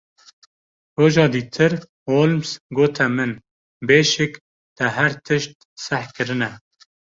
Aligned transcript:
Roja 0.99 1.25
dîtir 1.35 1.71
Holmes 2.07 2.51
gote 2.77 3.07
min: 3.15 3.31
Bêşik 3.87 4.33
te 4.77 4.85
her 4.95 5.11
tişt 5.25 5.55
seh 5.85 6.05
kirine. 6.15 6.49